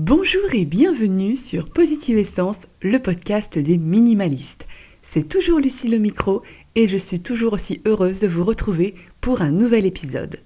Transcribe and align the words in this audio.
Bonjour 0.00 0.54
et 0.54 0.64
bienvenue 0.64 1.34
sur 1.34 1.64
Positive 1.64 2.18
Essence, 2.18 2.68
le 2.82 3.00
podcast 3.00 3.58
des 3.58 3.78
minimalistes. 3.78 4.68
C'est 5.02 5.26
toujours 5.26 5.58
Lucie 5.58 5.88
le 5.88 5.98
micro 5.98 6.42
et 6.76 6.86
je 6.86 6.96
suis 6.96 7.18
toujours 7.18 7.54
aussi 7.54 7.82
heureuse 7.84 8.20
de 8.20 8.28
vous 8.28 8.44
retrouver 8.44 8.94
pour 9.20 9.42
un 9.42 9.50
nouvel 9.50 9.86
épisode. 9.86 10.38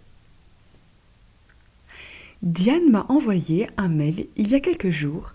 Diane 2.41 2.91
m'a 2.91 3.05
envoyé 3.11 3.69
un 3.77 3.89
mail 3.89 4.27
il 4.39 4.49
y 4.49 4.55
a 4.55 4.61
quelques 4.61 4.89
jours 4.89 5.35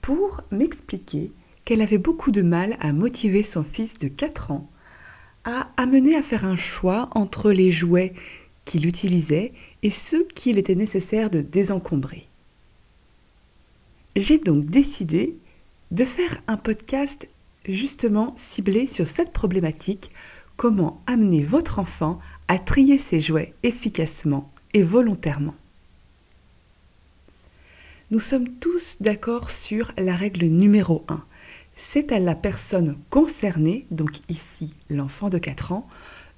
pour 0.00 0.42
m'expliquer 0.52 1.32
qu'elle 1.64 1.82
avait 1.82 1.98
beaucoup 1.98 2.30
de 2.30 2.42
mal 2.42 2.76
à 2.78 2.92
motiver 2.92 3.42
son 3.42 3.64
fils 3.64 3.98
de 3.98 4.06
4 4.06 4.52
ans 4.52 4.70
à 5.44 5.70
amener 5.76 6.14
à 6.14 6.22
faire 6.22 6.44
un 6.44 6.54
choix 6.54 7.10
entre 7.16 7.50
les 7.50 7.72
jouets 7.72 8.14
qu'il 8.64 8.86
utilisait 8.86 9.52
et 9.82 9.90
ceux 9.90 10.24
qu'il 10.36 10.56
était 10.56 10.76
nécessaire 10.76 11.30
de 11.30 11.40
désencombrer. 11.40 12.28
J'ai 14.16 14.38
donc 14.38 14.64
décidé 14.64 15.36
de 15.90 16.06
faire 16.06 16.38
un 16.46 16.56
podcast 16.56 17.28
justement 17.68 18.34
ciblé 18.38 18.86
sur 18.86 19.06
cette 19.06 19.30
problématique, 19.30 20.10
comment 20.56 21.02
amener 21.06 21.42
votre 21.42 21.78
enfant 21.78 22.18
à 22.48 22.58
trier 22.58 22.96
ses 22.96 23.20
jouets 23.20 23.52
efficacement 23.62 24.50
et 24.72 24.82
volontairement. 24.82 25.54
Nous 28.10 28.18
sommes 28.18 28.48
tous 28.58 28.96
d'accord 29.00 29.50
sur 29.50 29.92
la 29.98 30.16
règle 30.16 30.46
numéro 30.46 31.04
1. 31.08 31.22
C'est 31.74 32.10
à 32.10 32.18
la 32.18 32.34
personne 32.34 32.96
concernée, 33.10 33.84
donc 33.90 34.12
ici 34.30 34.72
l'enfant 34.88 35.28
de 35.28 35.36
4 35.36 35.72
ans, 35.72 35.86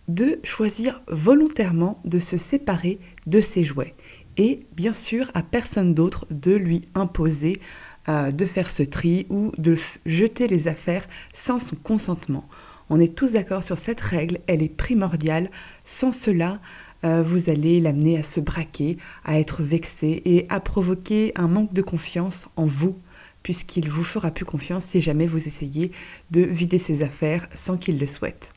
de 0.09 0.41
choisir 0.43 1.01
volontairement 1.07 2.01
de 2.05 2.19
se 2.19 2.39
séparer 2.39 2.99
de 3.29 3.41
ses 3.41 3.63
jouets 3.63 3.95
et 4.39 4.61
bien 4.75 4.93
sûr 4.93 5.31
à 5.35 5.43
personne 5.43 5.93
d'autre 5.93 6.27
de 6.31 6.55
lui 6.55 6.83
imposer 6.95 7.61
euh, 8.09 8.31
de 8.31 8.47
faire 8.47 8.71
ce 8.71 8.83
tri 8.83 9.27
ou 9.29 9.53
de 9.59 9.77
jeter 10.07 10.47
les 10.47 10.67
affaires 10.67 11.07
sans 11.35 11.59
son 11.59 11.77
consentement. 11.77 12.49
On 12.89 12.99
est 12.99 13.15
tous 13.15 13.33
d'accord 13.33 13.63
sur 13.63 13.77
cette 13.77 14.01
règle, 14.01 14.39
elle 14.47 14.63
est 14.63 14.75
primordiale. 14.75 15.51
Sans 15.85 16.11
cela, 16.11 16.59
euh, 17.05 17.23
vous 17.23 17.51
allez 17.51 17.81
l'amener 17.81 18.17
à 18.17 18.23
se 18.23 18.41
braquer, 18.41 18.97
à 19.27 19.39
être 19.39 19.63
vexé 19.63 20.23
et 20.25 20.47
à 20.49 20.59
provoquer 20.59 21.33
un 21.37 21.49
manque 21.49 21.75
de 21.75 21.83
confiance 21.83 22.49
en 22.57 22.65
vous, 22.65 22.97
puisqu'il 23.43 23.91
vous 23.91 24.05
fera 24.05 24.31
plus 24.31 24.47
confiance 24.47 24.87
si 24.87 25.03
jamais 25.03 25.27
vous 25.27 25.47
essayez 25.47 25.91
de 26.31 26.41
vider 26.41 26.79
ses 26.79 27.03
affaires 27.03 27.47
sans 27.53 27.77
qu'il 27.77 27.99
le 27.99 28.07
souhaite. 28.07 28.55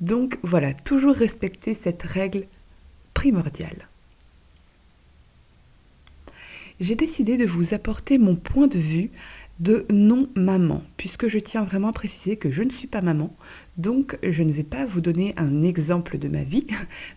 Donc 0.00 0.38
voilà, 0.42 0.74
toujours 0.74 1.14
respecter 1.14 1.74
cette 1.74 2.02
règle 2.02 2.46
primordiale 3.14 3.88
j'ai 6.80 6.94
décidé 6.94 7.36
de 7.36 7.46
vous 7.46 7.74
apporter 7.74 8.18
mon 8.18 8.36
point 8.36 8.66
de 8.66 8.78
vue 8.78 9.10
de 9.60 9.86
non-maman, 9.90 10.82
puisque 10.96 11.28
je 11.28 11.38
tiens 11.38 11.64
vraiment 11.64 11.88
à 11.88 11.92
préciser 11.92 12.36
que 12.36 12.50
je 12.50 12.62
ne 12.62 12.70
suis 12.70 12.86
pas 12.86 13.00
maman, 13.00 13.34
donc 13.76 14.18
je 14.22 14.42
ne 14.44 14.52
vais 14.52 14.62
pas 14.62 14.86
vous 14.86 15.00
donner 15.00 15.34
un 15.36 15.62
exemple 15.62 16.18
de 16.18 16.28
ma 16.28 16.44
vie, 16.44 16.66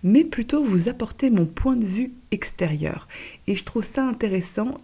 mais 0.04 0.24
plutôt 0.24 0.64
vous 0.64 0.90
apporter 0.90 1.30
mon 1.30 1.46
point 1.46 1.76
de 1.76 1.86
vue 1.86 2.14
extérieur. 2.32 3.08
Et 3.48 3.56
je 3.56 3.64
trouve 3.64 3.86
ça 3.86 4.08
intéressant 4.08 4.78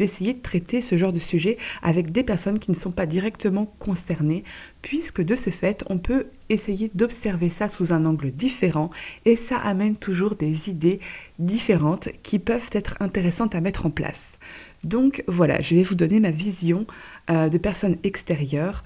d'essayer 0.00 0.32
de 0.32 0.40
traiter 0.40 0.80
ce 0.80 0.96
genre 0.96 1.12
de 1.12 1.18
sujet 1.18 1.58
avec 1.82 2.10
des 2.10 2.24
personnes 2.24 2.58
qui 2.58 2.70
ne 2.70 2.76
sont 2.76 2.90
pas 2.90 3.04
directement 3.04 3.66
concernées, 3.78 4.44
puisque 4.80 5.20
de 5.20 5.34
ce 5.34 5.50
fait, 5.50 5.84
on 5.90 5.98
peut 5.98 6.28
essayer 6.48 6.90
d'observer 6.94 7.50
ça 7.50 7.68
sous 7.68 7.92
un 7.92 8.06
angle 8.06 8.30
différent, 8.30 8.88
et 9.26 9.36
ça 9.36 9.58
amène 9.58 9.98
toujours 9.98 10.36
des 10.36 10.70
idées 10.70 11.00
différentes 11.38 12.08
qui 12.22 12.38
peuvent 12.38 12.70
être 12.72 12.96
intéressantes 13.00 13.54
à 13.54 13.60
mettre 13.60 13.84
en 13.84 13.90
place. 13.90 14.38
Donc 14.84 15.22
voilà, 15.28 15.60
je 15.60 15.74
vais 15.74 15.82
vous 15.82 15.96
donner 15.96 16.18
ma 16.18 16.30
vision 16.30 16.86
euh, 17.28 17.50
de 17.50 17.58
personnes 17.58 17.98
extérieures 18.02 18.82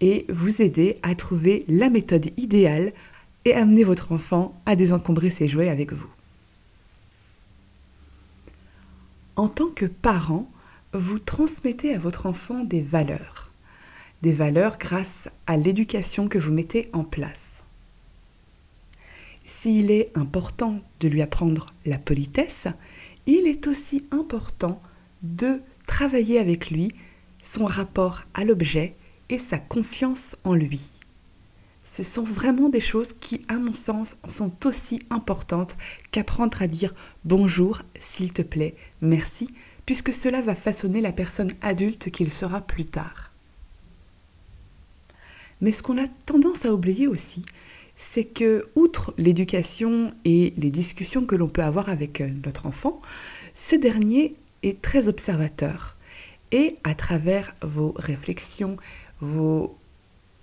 et 0.00 0.24
vous 0.30 0.62
aider 0.62 0.96
à 1.02 1.14
trouver 1.14 1.66
la 1.68 1.90
méthode 1.90 2.30
idéale 2.38 2.90
et 3.44 3.52
amener 3.52 3.84
votre 3.84 4.12
enfant 4.12 4.58
à 4.64 4.76
désencombrer 4.76 5.28
ses 5.28 5.46
jouets 5.46 5.68
avec 5.68 5.92
vous. 5.92 6.08
En 9.36 9.48
tant 9.48 9.68
que 9.68 9.84
parent, 9.84 10.48
vous 10.94 11.18
transmettez 11.18 11.92
à 11.92 11.98
votre 11.98 12.26
enfant 12.26 12.62
des 12.62 12.80
valeurs. 12.80 13.50
Des 14.22 14.32
valeurs 14.32 14.78
grâce 14.78 15.28
à 15.46 15.56
l'éducation 15.56 16.28
que 16.28 16.38
vous 16.38 16.52
mettez 16.52 16.88
en 16.92 17.02
place. 17.02 17.64
S'il 19.44 19.90
est 19.90 20.16
important 20.16 20.80
de 21.00 21.08
lui 21.08 21.20
apprendre 21.20 21.66
la 21.84 21.98
politesse, 21.98 22.68
il 23.26 23.46
est 23.46 23.66
aussi 23.66 24.06
important 24.12 24.80
de 25.22 25.60
travailler 25.86 26.38
avec 26.38 26.70
lui 26.70 26.88
son 27.42 27.66
rapport 27.66 28.22
à 28.32 28.44
l'objet 28.44 28.94
et 29.28 29.38
sa 29.38 29.58
confiance 29.58 30.36
en 30.44 30.54
lui. 30.54 31.00
Ce 31.82 32.02
sont 32.02 32.22
vraiment 32.22 32.70
des 32.70 32.80
choses 32.80 33.12
qui, 33.12 33.44
à 33.48 33.56
mon 33.56 33.74
sens, 33.74 34.16
sont 34.26 34.52
aussi 34.64 35.00
importantes 35.10 35.76
qu'apprendre 36.12 36.62
à 36.62 36.66
dire 36.66 36.94
bonjour, 37.24 37.82
s'il 37.98 38.32
te 38.32 38.40
plaît, 38.40 38.74
merci, 39.02 39.50
puisque 39.86 40.12
cela 40.12 40.40
va 40.40 40.54
façonner 40.54 41.00
la 41.00 41.12
personne 41.12 41.50
adulte 41.60 42.10
qu'il 42.10 42.30
sera 42.30 42.60
plus 42.60 42.84
tard. 42.84 43.30
Mais 45.60 45.72
ce 45.72 45.82
qu'on 45.82 46.02
a 46.02 46.08
tendance 46.26 46.64
à 46.64 46.72
oublier 46.74 47.06
aussi, 47.06 47.44
c'est 47.96 48.24
que, 48.24 48.66
outre 48.74 49.14
l'éducation 49.18 50.12
et 50.24 50.52
les 50.56 50.70
discussions 50.70 51.26
que 51.26 51.36
l'on 51.36 51.48
peut 51.48 51.62
avoir 51.62 51.88
avec 51.88 52.20
euh, 52.20 52.28
notre 52.44 52.66
enfant, 52.66 53.00
ce 53.54 53.76
dernier 53.76 54.34
est 54.62 54.80
très 54.82 55.08
observateur. 55.08 55.96
Et 56.50 56.76
à 56.84 56.94
travers 56.94 57.54
vos 57.62 57.92
réflexions, 57.96 58.76
vos, 59.20 59.76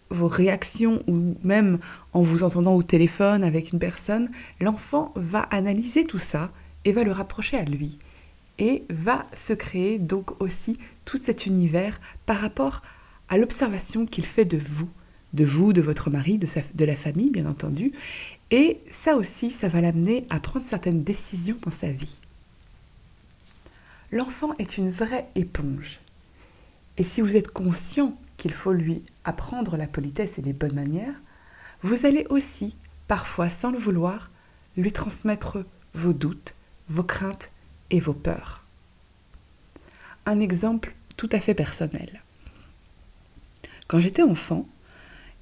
vos 0.09 0.27
réactions, 0.27 1.03
ou 1.07 1.35
même 1.43 1.79
en 2.13 2.21
vous 2.21 2.43
entendant 2.43 2.75
au 2.75 2.83
téléphone 2.83 3.43
avec 3.43 3.73
une 3.73 3.79
personne, 3.79 4.29
l'enfant 4.59 5.11
va 5.15 5.41
analyser 5.41 6.05
tout 6.05 6.19
ça 6.19 6.49
et 6.85 6.91
va 6.93 7.03
le 7.03 7.11
rapprocher 7.11 7.57
à 7.57 7.63
lui 7.63 7.97
et 8.61 8.85
va 8.89 9.25
se 9.33 9.53
créer 9.53 9.97
donc 9.97 10.39
aussi 10.39 10.77
tout 11.03 11.17
cet 11.17 11.47
univers 11.47 11.99
par 12.27 12.37
rapport 12.37 12.83
à 13.27 13.37
l'observation 13.37 14.05
qu'il 14.05 14.23
fait 14.23 14.45
de 14.45 14.59
vous, 14.59 14.87
de 15.33 15.43
vous, 15.43 15.73
de 15.73 15.81
votre 15.81 16.11
mari, 16.11 16.37
de, 16.37 16.85
la 16.85 16.95
famille 16.95 17.31
bien 17.31 17.47
entendu. 17.47 17.91
Et 18.51 18.79
ça 18.87 19.15
aussi, 19.15 19.49
ça 19.49 19.67
va 19.67 19.81
l'amener 19.81 20.27
à 20.29 20.39
prendre 20.39 20.63
certaines 20.63 21.01
décisions 21.01 21.57
dans 21.63 21.71
sa 21.71 21.91
vie. 21.91 22.21
L'enfant 24.11 24.51
est 24.59 24.77
une 24.77 24.91
vraie 24.91 25.27
éponge. 25.33 25.99
Et 26.97 27.03
si 27.03 27.21
vous 27.21 27.35
êtes 27.35 27.51
conscient 27.51 28.15
qu'il 28.37 28.51
faut 28.51 28.73
lui 28.73 29.01
apprendre 29.23 29.75
la 29.75 29.87
politesse 29.87 30.37
et 30.37 30.43
les 30.43 30.53
bonnes 30.53 30.75
manières, 30.75 31.15
vous 31.81 32.05
allez 32.05 32.27
aussi, 32.29 32.75
parfois 33.07 33.49
sans 33.49 33.71
le 33.71 33.79
vouloir, 33.79 34.29
lui 34.77 34.91
transmettre 34.91 35.65
vos 35.95 36.13
doutes, 36.13 36.53
vos 36.89 37.03
craintes 37.03 37.51
vos 37.99 38.13
peurs. 38.13 38.65
Un 40.25 40.39
exemple 40.39 40.93
tout 41.17 41.29
à 41.31 41.39
fait 41.39 41.53
personnel. 41.53 42.21
Quand 43.87 43.99
j'étais 43.99 44.21
enfant 44.21 44.65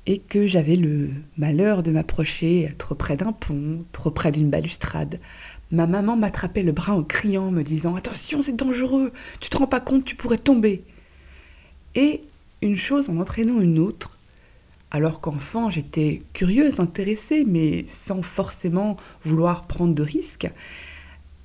et 0.06 0.20
que 0.20 0.48
j'avais 0.48 0.76
le 0.76 1.10
malheur 1.38 1.84
de 1.84 1.92
m'approcher 1.92 2.74
trop 2.78 2.96
près 2.96 3.16
d'un 3.16 3.32
pont, 3.32 3.86
trop 3.92 4.12
près 4.12 4.32
d'une 4.32 4.50
balustrade, 4.50 5.20
ma 5.72 5.86
maman 5.86 6.16
m'attrapait 6.16 6.64
le 6.64 6.72
bras 6.72 6.94
en 6.96 7.04
criant, 7.04 7.52
me 7.52 7.64
disant 7.64 7.96
Attention, 7.96 8.42
c'est 8.42 8.56
dangereux, 8.56 9.12
tu 9.40 9.50
te 9.50 9.58
rends 9.58 9.68
pas 9.68 9.80
compte, 9.80 10.06
tu 10.06 10.16
pourrais 10.16 10.38
tomber. 10.38 10.84
Et 11.96 12.22
une 12.62 12.76
chose 12.76 13.10
en 13.10 13.18
entraînant 13.18 13.62
une 13.62 13.80
autre, 13.80 14.18
alors 14.92 15.22
qu'enfant 15.22 15.70
j'étais 15.70 16.24
curieuse, 16.34 16.80
intéressée, 16.80 17.44
mais 17.46 17.84
sans 17.88 18.24
forcément 18.24 18.96
vouloir 19.24 19.68
prendre 19.68 19.94
de 19.94 20.04
risques, 20.04 20.50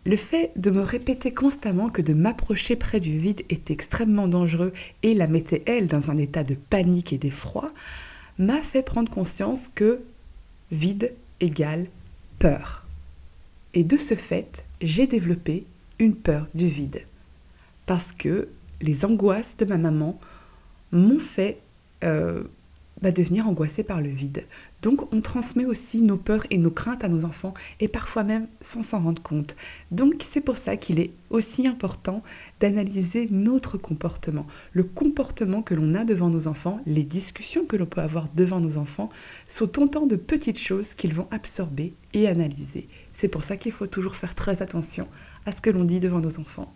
le 0.06 0.16
fait 0.16 0.53
de 0.56 0.70
me 0.70 0.82
répéter 0.82 1.32
constamment 1.32 1.88
que 1.88 2.03
de 2.03 2.12
m'approcher 2.12 2.76
près 2.76 3.00
du 3.00 3.19
vide 3.19 3.42
est 3.48 3.70
extrêmement 3.70 4.28
dangereux 4.28 4.73
et 5.02 5.14
la 5.14 5.26
mettait 5.26 5.62
elle 5.67 5.88
dans 5.88 6.11
un 6.11 6.19
état 6.19 6.43
de 6.43 6.55
panique 6.55 7.12
et 7.12 7.19
d'effroi 7.19 7.67
m'a 8.38 8.61
fait 8.61 8.82
prendre 8.82 9.11
conscience 9.11 9.70
que 9.75 10.00
vide 10.70 11.12
égale 11.40 11.87
peur. 12.38 12.87
Et 13.73 13.84
de 13.84 13.96
ce 13.96 14.14
fait, 14.14 14.67
j'ai 14.82 15.06
développé 15.06 15.64
une 15.99 16.17
peur 16.17 16.46
du 16.55 16.69
vide. 16.69 17.06
Parce 17.87 18.12
que 18.12 18.49
les 18.82 19.05
angoisses 19.05 19.56
de 19.56 19.64
ma 19.64 19.78
maman 19.78 20.19
m'ont 20.93 21.19
fait 21.19 21.58
euh, 22.02 22.44
va 23.02 23.12
devenir 23.12 23.49
angoissé 23.49 23.82
par 23.82 24.00
le 24.00 24.08
vide. 24.08 24.44
Donc 24.84 25.10
on 25.14 25.22
transmet 25.22 25.64
aussi 25.64 26.02
nos 26.02 26.19
peurs 26.19 26.44
et 26.50 26.58
nos 26.58 26.70
craintes 26.70 27.04
à 27.04 27.08
nos 27.08 27.25
enfants 27.25 27.54
et 27.81 27.88
parfois 27.88 28.22
même 28.22 28.46
sans 28.60 28.82
s'en 28.82 29.00
rendre 29.00 29.22
compte. 29.22 29.56
Donc 29.90 30.16
c'est 30.20 30.42
pour 30.42 30.58
ça 30.58 30.76
qu'il 30.76 31.00
est 31.00 31.10
aussi 31.31 31.66
important 31.66 32.20
d'analyser 32.60 33.26
notre 33.31 33.78
comportement. 33.78 34.46
Le 34.75 34.84
comportement 34.84 35.62
que 35.62 35.72
l'on 35.72 35.94
a 35.94 36.04
devant 36.04 36.28
nos 36.28 36.48
enfants, 36.48 36.81
les 36.84 37.02
discussions 37.02 37.64
que 37.64 37.76
l'on 37.76 37.86
peut 37.86 38.02
avoir 38.02 38.28
devant 38.36 38.60
nos 38.60 38.76
enfants 38.76 39.08
sont 39.46 39.81
autant 39.82 40.04
de 40.04 40.16
petites 40.16 40.58
choses 40.58 40.92
qu'ils 40.92 41.14
vont 41.14 41.28
absorber 41.30 41.94
et 42.12 42.28
analyser. 42.28 42.87
C'est 43.14 43.28
pour 43.28 43.42
ça 43.42 43.56
qu'il 43.56 43.72
faut 43.72 43.87
toujours 43.87 44.16
faire 44.16 44.34
très 44.34 44.60
attention 44.60 45.08
à 45.46 45.52
ce 45.52 45.62
que 45.62 45.70
l'on 45.70 45.84
dit 45.84 45.98
devant 45.98 46.20
nos 46.20 46.38
enfants. 46.38 46.70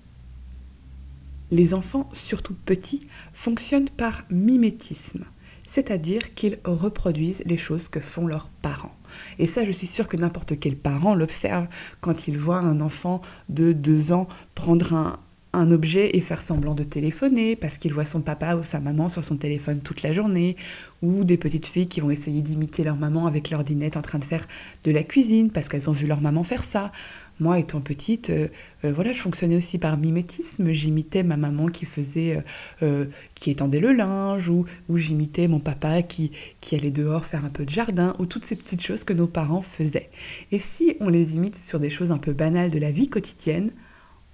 Les 1.51 1.75
enfants, 1.75 2.09
surtout 2.15 2.55
petits, 2.55 3.07
fonctionnent 3.35 3.91
par 3.91 4.25
mimétisme, 4.31 5.27
c'est-à-dire 5.69 6.35
qu'ils 6.35 6.59
reproduisent 6.65 7.45
les 7.47 7.59
choses 7.59 7.89
que 7.89 8.01
font 8.01 8.27
leurs 8.27 8.49
parents. 8.63 8.97
Et 9.39 9.47
ça, 9.47 9.65
je 9.67 9.71
suis 9.71 9.87
sûre 9.87 10.09
que 10.09 10.17
n'importe 10.17 10.59
quel 10.59 10.77
parent 10.77 11.15
l'observe 11.15 11.69
quand 12.01 12.27
il 12.27 12.39
voit 12.39 12.59
un 12.59 12.81
enfant 12.81 13.21
de 13.51 13.73
deux 13.73 14.13
ans 14.13 14.27
prendre 14.55 14.95
un, 14.95 15.19
un 15.53 15.71
objet 15.71 16.17
et 16.17 16.23
faire 16.23 16.41
semblant 16.41 16.75
de 16.75 16.83
téléphoner 16.83 17.55
parce 17.55 17.77
qu'il 17.77 17.93
voit 17.93 18.07
son 18.07 18.23
papa 18.23 18.57
ou 18.57 18.63
sa 18.63 18.81
maman 18.81 19.11
sur 19.11 19.25
son 19.25 19.37
téléphone 19.37 19.81
toute 19.81 20.03
la 20.03 20.13
journée, 20.13 20.57
ou 21.03 21.25
des 21.25 21.37
petites 21.37 21.67
filles 21.67 21.87
qui 21.87 22.01
vont 22.01 22.11
essayer 22.11 22.41
d'imiter 22.41 22.83
leur 22.83 22.97
maman 22.97 23.27
avec 23.27 23.51
leur 23.51 23.63
dinette 23.63 23.97
en 23.97 24.03
train 24.03 24.19
de 24.19 24.25
faire 24.25 24.47
de 24.85 24.91
la 24.91 25.03
cuisine 25.03 25.51
parce 25.51 25.69
qu'elles 25.69 25.91
ont 25.91 25.95
vu 25.95 26.07
leur 26.07 26.21
maman 26.21 26.45
faire 26.45 26.65
ça. 26.65 26.93
Moi, 27.41 27.61
étant 27.61 27.81
petite, 27.81 28.31
euh, 28.31 28.49
euh, 28.85 28.93
voilà, 28.93 29.13
je 29.13 29.21
fonctionnais 29.21 29.55
aussi 29.55 29.79
par 29.79 29.97
mimétisme. 29.97 30.73
J'imitais 30.73 31.23
ma 31.23 31.37
maman 31.37 31.67
qui 31.67 31.85
faisait, 31.85 32.43
euh, 32.83 33.07
qui 33.35 33.51
étendait 33.51 33.79
le 33.79 33.93
linge, 33.93 34.49
ou, 34.49 34.67
j'imitais 34.95 35.47
mon 35.47 35.61
papa 35.61 36.03
qui 36.03 36.33
allait 36.73 36.91
dehors 36.91 37.25
faire 37.25 37.45
un 37.45 37.51
peu 37.51 37.65
de 37.65 37.71
jardin, 37.71 38.15
ou 38.19 38.27
toutes 38.27 38.45
ces 38.45 38.57
petites 38.57 38.83
choses 38.83 39.05
que 39.05 39.13
nos 39.13 39.29
parents 39.29 39.63
faisaient. 39.63 40.11
Et 40.51 40.59
si 40.59 40.97
on 41.01 41.09
les 41.09 41.37
imite 41.37 41.57
sur 41.57 41.79
des 41.79 41.91
choses 41.91 42.11
un 42.11 42.19
peu 42.19 42.33
banales 42.33 42.71
de 42.71 42.79
la 42.79 42.91
vie 42.91 43.09
quotidienne, 43.09 43.71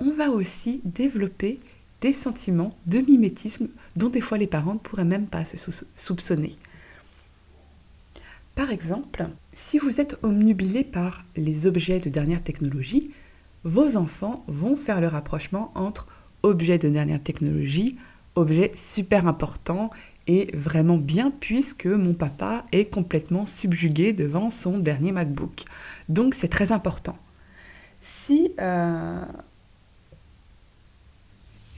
on 0.00 0.10
va 0.10 0.30
aussi 0.30 0.80
développer 0.84 1.60
des 2.00 2.12
sentiments 2.12 2.70
de 2.86 2.98
mimétisme 2.98 3.68
dont 3.96 4.08
des 4.08 4.20
fois 4.20 4.38
les 4.38 4.46
parents 4.46 4.74
ne 4.74 4.78
pourraient 4.78 5.04
même 5.04 5.26
pas 5.26 5.44
se 5.44 5.56
soupçonner. 5.94 6.56
Par 8.54 8.70
exemple, 8.70 9.26
si 9.52 9.78
vous 9.78 10.00
êtes 10.00 10.16
omnubilé 10.22 10.84
par 10.84 11.24
les 11.36 11.66
objets 11.66 11.98
de 11.98 12.08
dernière 12.08 12.42
technologie, 12.42 13.10
vos 13.64 13.96
enfants 13.96 14.44
vont 14.46 14.76
faire 14.76 15.00
le 15.00 15.08
rapprochement 15.08 15.72
entre 15.74 16.06
objets 16.42 16.78
de 16.78 16.88
dernière 16.88 17.22
technologie, 17.22 17.96
objets 18.36 18.70
super 18.76 19.26
importants 19.26 19.90
et 20.26 20.50
vraiment 20.54 20.98
bien 20.98 21.30
puisque 21.30 21.86
mon 21.86 22.14
papa 22.14 22.64
est 22.72 22.86
complètement 22.86 23.46
subjugué 23.46 24.12
devant 24.12 24.50
son 24.50 24.78
dernier 24.78 25.12
MacBook. 25.12 25.64
Donc 26.08 26.34
c'est 26.34 26.48
très 26.48 26.72
important. 26.72 27.16
Si 28.02 28.52
euh, 28.60 29.24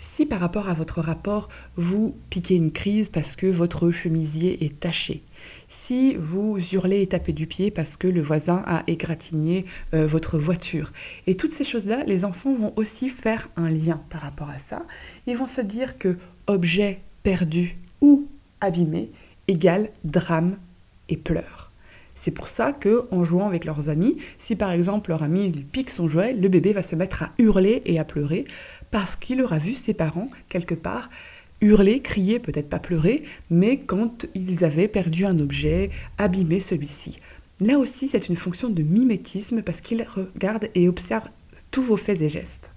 si 0.06 0.24
par 0.24 0.38
rapport 0.38 0.68
à 0.68 0.72
votre 0.72 1.00
rapport, 1.00 1.48
vous 1.74 2.14
piquez 2.30 2.54
une 2.54 2.70
crise 2.70 3.08
parce 3.08 3.34
que 3.34 3.46
votre 3.46 3.90
chemisier 3.90 4.64
est 4.64 4.78
taché, 4.78 5.24
si 5.66 6.14
vous 6.14 6.58
hurlez 6.72 7.02
et 7.02 7.08
tapez 7.08 7.32
du 7.32 7.46
pied 7.48 7.72
parce 7.72 7.96
que 7.96 8.06
le 8.06 8.22
voisin 8.22 8.62
a 8.66 8.84
égratigné 8.86 9.64
euh, 9.94 10.06
votre 10.06 10.38
voiture, 10.38 10.92
et 11.26 11.36
toutes 11.36 11.50
ces 11.50 11.64
choses-là, 11.64 12.04
les 12.06 12.24
enfants 12.24 12.54
vont 12.54 12.72
aussi 12.76 13.08
faire 13.08 13.48
un 13.56 13.68
lien 13.68 14.00
par 14.08 14.20
rapport 14.20 14.48
à 14.48 14.58
ça. 14.58 14.86
Ils 15.26 15.36
vont 15.36 15.48
se 15.48 15.60
dire 15.60 15.98
que 15.98 16.16
objet 16.46 17.00
perdu 17.24 17.76
ou 18.00 18.28
abîmé 18.60 19.10
égale 19.48 19.90
drame 20.04 20.56
et 21.08 21.16
pleurs. 21.16 21.65
C'est 22.16 22.30
pour 22.32 22.48
ça 22.48 22.72
que, 22.72 23.06
en 23.12 23.22
jouant 23.22 23.46
avec 23.46 23.66
leurs 23.66 23.90
amis, 23.90 24.16
si 24.38 24.56
par 24.56 24.72
exemple 24.72 25.10
leur 25.10 25.22
ami 25.22 25.52
lui 25.52 25.62
pique 25.62 25.90
son 25.90 26.08
jouet, 26.08 26.32
le 26.32 26.48
bébé 26.48 26.72
va 26.72 26.82
se 26.82 26.96
mettre 26.96 27.22
à 27.22 27.32
hurler 27.38 27.82
et 27.84 28.00
à 28.00 28.04
pleurer 28.04 28.46
parce 28.90 29.16
qu'il 29.16 29.42
aura 29.42 29.58
vu 29.58 29.74
ses 29.74 29.92
parents, 29.92 30.30
quelque 30.48 30.74
part, 30.74 31.10
hurler, 31.60 32.00
crier, 32.00 32.38
peut-être 32.38 32.70
pas 32.70 32.78
pleurer, 32.78 33.22
mais 33.50 33.78
quand 33.78 34.26
ils 34.34 34.64
avaient 34.64 34.88
perdu 34.88 35.26
un 35.26 35.38
objet, 35.38 35.90
abîmé 36.16 36.58
celui-ci. 36.58 37.18
Là 37.60 37.78
aussi, 37.78 38.08
c'est 38.08 38.28
une 38.28 38.36
fonction 38.36 38.70
de 38.70 38.82
mimétisme 38.82 39.62
parce 39.62 39.82
qu'il 39.82 40.02
regarde 40.02 40.68
et 40.74 40.88
observe 40.88 41.28
tous 41.70 41.82
vos 41.82 41.96
faits 41.98 42.22
et 42.22 42.28
gestes. 42.30 42.72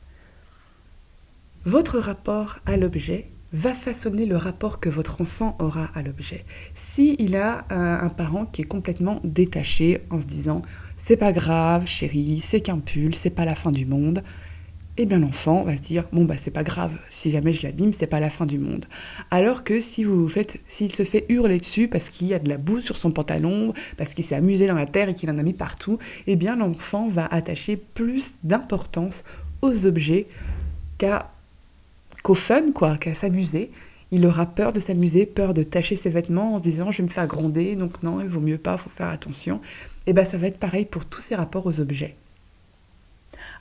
Votre 1.64 2.00
rapport 2.00 2.60
à 2.66 2.76
l'objet 2.76 3.30
va 3.54 3.74
façonner 3.74 4.26
le 4.26 4.38
rapport 4.38 4.80
que 4.80 4.90
votre 4.90 5.22
enfant 5.22 5.56
aura 5.60 5.90
à 5.96 6.02
l'objet. 6.02 6.46
S'il 6.74 7.36
a 7.36 7.66
un, 7.70 8.06
un, 8.06 8.10
parent 8.10 8.46
qui 8.46 8.62
est 8.62 8.66
complètement 8.66 9.20
détaché 9.24 10.02
en 10.10 10.20
se 10.20 10.26
disant 10.26 10.62
c'est 10.96 11.18
pas 11.18 11.32
grave, 11.32 11.88
chérie, 11.88 12.42
c'est 12.44 12.62
qu'un 12.62 12.80
pull, 12.80 13.16
c'est 13.16 13.30
pas 13.30 13.46
la 13.46 13.56
fin 13.56 13.72
du 13.72 13.86
monde, 13.86 14.24
eh 15.02 15.06
bien 15.06 15.20
l'enfant 15.20 15.64
va 15.64 15.78
se 15.78 15.82
dire 15.82 16.04
bon 16.12 16.26
bah 16.26 16.36
c'est 16.36 16.52
pas 16.52 16.64
grave, 16.64 16.92
si 17.08 17.32
jamais 17.32 17.54
je 17.54 17.64
l'abîme, 17.64 17.94
c'est 17.94 18.06
pas 18.06 18.20
la 18.20 18.30
fin 18.30 18.46
du 18.46 18.60
monde. 18.60 18.86
Alors 19.32 19.64
que 19.64 19.80
si 19.80 20.04
vous 20.04 20.28
faites, 20.28 20.60
s'il 20.68 20.92
se 20.92 21.06
fait 21.06 21.26
hurler 21.30 21.58
dessus 21.58 21.88
parce 21.88 22.10
qu'il 22.10 22.28
y 22.28 22.34
a 22.34 22.40
de 22.40 22.50
la 22.50 22.58
boue 22.58 22.82
sur 22.82 22.98
son 22.98 23.10
pantalon, 23.10 23.74
parce 23.96 24.14
qu'il 24.14 24.26
s'est 24.26 24.36
amusé 24.36 24.68
dans 24.68 24.76
la 24.76 24.86
terre 24.86 25.08
et 25.08 25.14
qu'il 25.14 25.30
en 25.32 25.38
a 25.38 25.44
mis 25.44 25.54
partout, 25.54 26.00
eh 26.28 26.36
bien 26.36 26.58
l'enfant 26.58 27.08
va 27.08 27.26
attacher 27.28 27.78
plus 27.78 28.34
d'importance 28.44 29.24
aux 29.62 29.86
objets 29.86 30.28
qu'à 30.98 31.32
qu'au 32.30 32.36
fun 32.36 32.72
quoi, 32.72 32.96
qu'à 32.98 33.16
s'amuser. 33.16 33.72
Il 34.12 34.24
aura 34.28 34.46
peur 34.46 34.72
de 34.72 34.80
s'amuser, 34.80 35.26
peur 35.26 35.56
de 35.56 35.64
tacher 35.64 35.96
ses 35.96 36.12
vêtements 36.12 36.54
en 36.54 36.58
se 36.60 36.64
disant 36.64 36.92
je 36.92 37.00
vais 37.00 37.08
me 37.08 37.12
faire 37.12 37.26
gronder, 37.26 37.76
donc 37.76 38.04
non, 38.04 38.22
il 38.22 38.28
vaut 38.28 38.40
mieux 38.40 38.60
pas, 38.60 38.78
faut 38.78 38.92
faire 38.92 39.08
attention. 39.08 39.56
Et 40.06 40.12
eh 40.12 40.14
bien 40.14 40.24
ça 40.24 40.38
va 40.38 40.46
être 40.46 40.60
pareil 40.60 40.86
pour 40.86 41.06
tous 41.06 41.22
ces 41.22 41.34
rapports 41.34 41.66
aux 41.66 41.82
objets. 41.82 42.16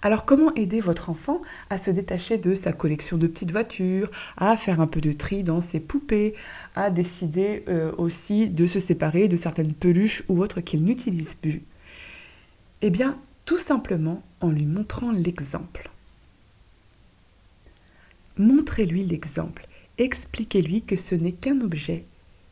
Alors 0.03 0.26
comment 0.26 0.55
aider 0.55 0.82
votre 0.82 1.09
enfant 1.09 1.41
à 1.70 1.79
se 1.79 1.91
détacher 1.91 2.37
de 2.37 2.55
sa 2.55 2.75
collection 2.75 3.17
de 3.17 3.26
petites 3.26 3.53
voitures, 3.53 4.11
à 4.37 4.55
faire 4.59 4.82
un 4.82 4.87
peu 4.87 5.00
de 5.00 5.12
tri 5.12 5.43
dans 5.43 5.62
ses 5.62 5.81
poupées, 5.81 6.35
à 6.75 6.91
décider 6.91 7.64
euh, 7.69 7.93
aussi 7.97 8.50
de 8.50 8.67
se 8.67 8.81
séparer 8.81 9.29
de 9.29 9.37
certaines 9.37 9.73
peluches 9.73 10.25
ou 10.29 10.43
autres 10.43 10.61
qu'il 10.61 10.85
n'utilise 10.85 11.32
plus? 11.32 11.62
Eh 12.82 12.91
bien, 12.91 13.19
tout 13.47 13.56
simplement 13.56 14.23
en 14.43 14.50
lui 14.50 14.67
montrant 14.67 15.11
l'exemple. 15.11 15.88
Montrez-lui 18.38 19.05
l'exemple. 19.05 19.67
Expliquez-lui 19.99 20.82
que 20.82 20.96
ce 20.96 21.14
n'est 21.14 21.32
qu'un 21.32 21.61
objet 21.61 22.05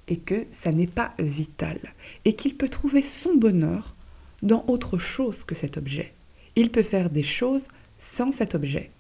et 0.09 0.17
que 0.17 0.47
ça 0.51 0.73
n'est 0.73 0.87
pas 0.87 1.15
vital 1.19 1.79
et 2.25 2.35
qu'il 2.35 2.57
peut 2.57 2.69
trouver 2.69 3.03
son 3.03 3.37
bonheur 3.37 3.95
dans 4.43 4.65
autre 4.69 4.99
chose 4.99 5.45
que 5.45 5.55
cet 5.55 5.77
objet 5.77 6.13
il 6.57 6.71
peut 6.71 6.83
faire 6.83 7.11
des 7.11 7.23
choses 7.23 7.69
sans 7.99 8.33
cet 8.33 8.55
objet. 8.55 8.91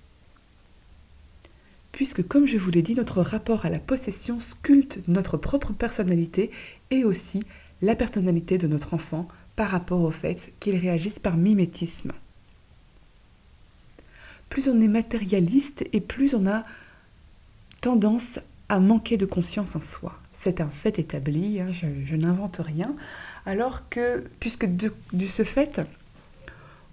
Puisque, 1.91 2.23
comme 2.23 2.47
je 2.47 2.59
vous 2.59 2.71
l'ai 2.71 2.83
dit, 2.83 2.94
notre 2.94 3.23
rapport 3.23 3.65
à 3.65 3.71
la 3.71 3.79
possession 3.79 4.38
sculpte 4.38 5.00
notre 5.09 5.38
propre 5.38 5.73
personnalité 5.73 6.50
et 6.91 7.05
aussi 7.05 7.41
la 7.81 7.97
personnalité 7.97 8.59
de 8.59 8.69
notre 8.69 8.93
enfant 8.93 9.27
par 9.56 9.71
rapport 9.71 10.03
au 10.03 10.11
fait 10.11 10.53
qu'il 10.61 10.77
réagisse 10.77 11.19
par 11.19 11.38
mimétisme. 11.38 12.12
Plus 14.49 14.69
on 14.69 14.81
est 14.81 14.89
matérialiste 14.89 15.85
et 15.93 16.01
plus 16.01 16.35
on 16.35 16.47
a 16.47 16.65
tendance 17.81 18.39
à 18.69 18.81
manquer 18.81 19.17
de 19.17 19.27
confiance 19.27 19.76
en 19.76 19.81
soi. 19.81 20.19
C'est 20.33 20.61
un 20.61 20.69
fait 20.69 20.99
établi, 20.99 21.61
hein, 21.61 21.69
je, 21.71 22.17
n'invente 22.17 22.61
rien. 22.65 22.95
Alors 23.45 23.88
que, 23.88 24.25
puisque 24.41 24.67
de 24.67 24.91
ce 25.26 25.45
fait, 25.45 25.81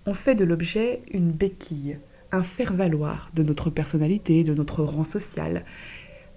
on 0.05 0.13
fait 0.13 0.35
de 0.35 0.43
l'objet 0.43 1.01
une 1.11 1.31
béquille, 1.31 1.97
un 2.31 2.43
faire-valoir 2.43 3.29
de 3.35 3.43
notre 3.43 3.69
personnalité, 3.69 4.43
de 4.43 4.53
notre 4.53 4.83
rang 4.83 5.03
social. 5.03 5.63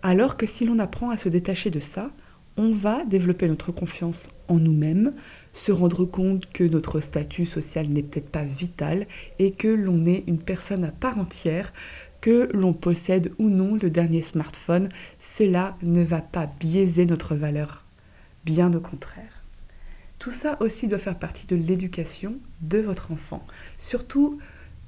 Alors 0.03 0.37
que 0.37 0.47
si 0.47 0.65
l'on 0.65 0.79
apprend 0.79 1.11
à 1.11 1.17
se 1.17 1.29
détacher 1.29 1.71
de 1.71 1.81
ça, 1.81 2.13
on 2.57 2.73
va 2.73 3.05
développer 3.05 3.49
notre 3.49 3.73
confiance 3.73 4.31
en 4.49 4.59
nous-mêmes, 4.59 5.13
se 5.57 5.73
rendre 5.73 6.05
compte 6.05 6.47
que 6.53 6.65
notre 6.65 7.01
statut 7.01 7.47
social 7.47 7.89
n'est 7.89 8.03
peut-être 8.03 8.29
pas 8.29 8.45
vital 8.45 9.07
et 9.39 9.51
que 9.53 9.69
l'on 9.69 10.05
est 10.05 10.25
une 10.27 10.39
personne 10.39 10.85
à 10.85 10.91
part 10.91 11.19
entière, 11.19 11.73
que 12.21 12.51
l'on 12.53 12.75
possède 12.75 13.33
ou 13.39 13.49
non 13.49 13.77
le 13.81 13.89
dernier 13.89 14.21
smartphone, 14.21 14.89
cela 15.19 15.77
ne 15.83 16.03
va 16.03 16.21
pas 16.21 16.47
biaiser 16.61 17.07
notre 17.07 17.35
valeur. 17.35 17.85
Bien 18.45 18.73
au 18.75 18.81
contraire. 18.81 19.43
Tout 20.19 20.31
ça 20.31 20.57
aussi 20.61 20.89
doit 20.89 20.99
faire 20.99 21.19
partie 21.19 21.47
de 21.47 21.57
l'éducation 21.57 22.37
de 22.61 22.79
votre 22.79 23.11
enfant, 23.11 23.45
surtout 23.79 24.39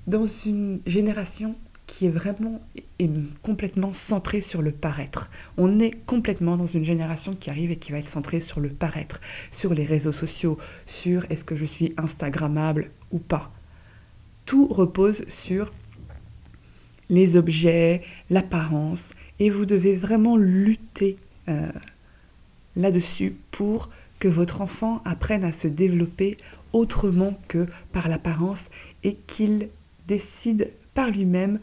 dans 0.07 0.27
une 0.27 0.81
génération 0.87 1.55
qui 1.89 2.05
est 2.07 2.11
vraiment 2.11 2.61
et 2.99 3.11
complètement 3.43 3.93
centrée 3.93 4.43
sur 4.43 4.61
le 4.61 4.73
paraître. 4.73 5.31
On 5.57 5.81
est 5.81 5.91
complètement 6.05 6.57
dans 6.57 6.67
une 6.67 6.85
génération 6.85 7.35
qui 7.35 7.49
arrive 7.51 7.71
et 7.71 7.77
qui 7.77 7.91
va 7.91 7.99
être 7.99 8.11
centrée 8.11 8.41
sur 8.41 8.61
le 8.61 8.69
paraître, 8.69 9.21
sur 9.51 9.73
les 9.73 9.87
réseaux 9.87 10.13
sociaux, 10.13 10.59
sur 10.85 11.25
est-ce 11.31 11.45
que 11.45 11.57
je 11.57 11.65
suis 11.65 11.95
Instagrammable 11.97 12.91
ou 13.11 13.19
pas. 13.19 13.51
Tout 14.45 14.69
repose 14.69 15.25
sur 15.29 15.73
les 17.09 17.37
objets, 17.37 18.03
l'apparence, 18.29 19.15
et 19.41 19.49
vous 19.49 19.65
devez 19.65 19.97
vraiment 19.97 20.37
lutter 20.37 21.17
euh, 21.49 21.73
là-dessus 22.77 23.35
pour 23.51 23.89
que 24.19 24.29
votre 24.29 24.61
enfant 24.61 25.01
apprenne 25.07 25.43
à 25.43 25.53
se 25.53 25.69
développer 25.69 26.37
autrement 26.75 27.39
que 27.49 27.67
par 27.93 28.09
l'apparence 28.09 28.69
et 29.05 29.15
qu'il 29.27 29.71
décide 30.07 30.71
par 30.99 31.11
lui-même 31.11 31.61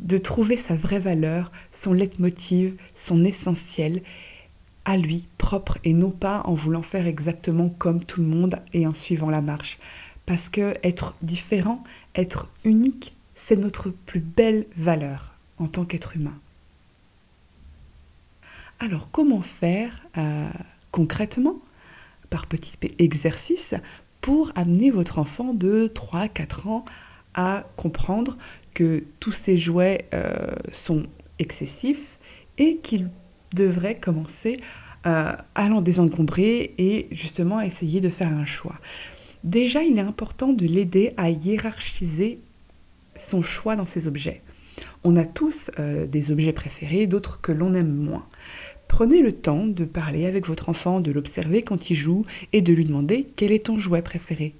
de 0.00 0.18
trouver 0.18 0.56
sa 0.56 0.74
vraie 0.74 0.98
valeur, 0.98 1.52
son 1.70 1.92
leitmotiv, 1.92 2.74
son 2.94 3.22
essentiel 3.24 4.02
à 4.84 4.96
lui 4.96 5.28
propre 5.38 5.78
et 5.84 5.92
non 5.92 6.10
pas 6.10 6.42
en 6.46 6.54
voulant 6.54 6.82
faire 6.82 7.06
exactement 7.06 7.68
comme 7.68 8.02
tout 8.02 8.22
le 8.22 8.26
monde 8.26 8.60
et 8.72 8.84
en 8.84 8.92
suivant 8.92 9.30
la 9.30 9.40
marche. 9.40 9.78
Parce 10.26 10.48
que 10.48 10.74
être 10.82 11.14
différent, 11.22 11.84
être 12.16 12.48
unique, 12.64 13.14
c'est 13.36 13.54
notre 13.54 13.90
plus 13.90 14.18
belle 14.18 14.66
valeur 14.76 15.34
en 15.58 15.68
tant 15.68 15.84
qu'être 15.84 16.16
humain. 16.16 16.36
Alors 18.80 19.12
comment 19.12 19.42
faire 19.42 20.02
euh, 20.18 20.50
concrètement, 20.90 21.58
par 22.30 22.46
petits 22.46 22.78
exercices, 22.98 23.76
pour 24.20 24.50
amener 24.56 24.90
votre 24.90 25.20
enfant 25.20 25.54
de 25.54 25.86
3-4 25.94 26.66
ans 26.66 26.84
à 27.34 27.64
comprendre 27.76 28.36
que 28.74 29.04
tous 29.20 29.32
ces 29.32 29.58
jouets 29.58 30.06
euh, 30.14 30.54
sont 30.70 31.04
excessifs 31.38 32.18
et 32.58 32.78
qu'il 32.78 33.10
devrait 33.54 33.94
commencer 33.94 34.56
euh, 35.06 35.32
à 35.54 35.68
l'en 35.68 35.82
désencombrer 35.82 36.74
et 36.78 37.08
justement 37.10 37.60
essayer 37.60 38.00
de 38.00 38.08
faire 38.08 38.32
un 38.32 38.44
choix. 38.44 38.76
Déjà, 39.44 39.82
il 39.82 39.98
est 39.98 40.02
important 40.02 40.48
de 40.48 40.64
l'aider 40.66 41.12
à 41.16 41.30
hiérarchiser 41.30 42.38
son 43.16 43.42
choix 43.42 43.76
dans 43.76 43.84
ses 43.84 44.06
objets. 44.06 44.40
On 45.04 45.16
a 45.16 45.24
tous 45.24 45.70
euh, 45.78 46.06
des 46.06 46.30
objets 46.30 46.52
préférés, 46.52 47.06
d'autres 47.06 47.40
que 47.40 47.52
l'on 47.52 47.74
aime 47.74 47.92
moins. 47.92 48.26
Prenez 48.86 49.22
le 49.22 49.32
temps 49.32 49.66
de 49.66 49.84
parler 49.84 50.26
avec 50.26 50.46
votre 50.46 50.68
enfant, 50.68 51.00
de 51.00 51.10
l'observer 51.10 51.62
quand 51.62 51.90
il 51.90 51.94
joue 51.94 52.24
et 52.52 52.62
de 52.62 52.72
lui 52.72 52.84
demander 52.84 53.26
quel 53.36 53.50
est 53.50 53.66
ton 53.66 53.78
jouet 53.78 54.02
préféré. 54.02 54.54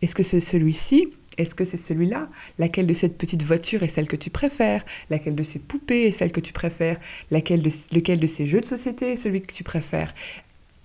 Est-ce 0.00 0.14
que 0.14 0.22
c'est 0.22 0.40
celui-ci 0.40 1.08
Est-ce 1.38 1.54
que 1.54 1.64
c'est 1.64 1.76
celui-là? 1.76 2.28
Laquelle 2.58 2.86
de 2.86 2.92
cette 2.92 3.16
petite 3.16 3.42
voiture 3.42 3.82
est 3.82 3.88
celle 3.88 4.08
que 4.08 4.16
tu 4.16 4.30
préfères? 4.30 4.84
Laquelle 5.10 5.34
de 5.34 5.42
ces 5.42 5.58
poupées 5.58 6.02
est 6.02 6.12
celle 6.12 6.32
que 6.32 6.40
tu 6.40 6.52
préfères? 6.52 6.98
Laquelle 7.30 7.62
de, 7.62 7.70
Lequel 7.92 8.20
de 8.20 8.26
ces 8.26 8.46
jeux 8.46 8.60
de 8.60 8.66
société 8.66 9.12
est 9.12 9.16
celui 9.16 9.40
que 9.40 9.52
tu 9.52 9.64
préfères? 9.64 10.14